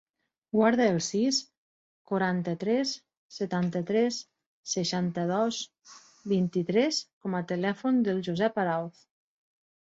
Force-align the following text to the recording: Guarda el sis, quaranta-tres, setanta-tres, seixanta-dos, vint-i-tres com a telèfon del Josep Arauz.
Guarda 0.53 0.85
el 0.93 0.95
sis, 1.07 1.41
quaranta-tres, 2.11 2.95
setanta-tres, 3.37 4.19
seixanta-dos, 4.73 5.63
vint-i-tres 6.35 7.05
com 7.27 7.39
a 7.43 7.47
telèfon 7.55 8.05
del 8.11 8.27
Josep 8.33 8.63
Arauz. 8.67 9.09